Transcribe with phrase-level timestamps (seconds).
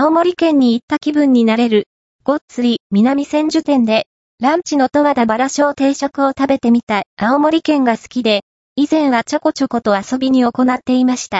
[0.00, 1.88] 青森県に行った気分になれる、
[2.22, 4.06] ごっつり南千住店で、
[4.38, 8.42] ランチの十和田バラ小定食を食べてみた青森県が好きで、
[8.76, 11.36] 以前はちょこちょこと遊びに行っていました。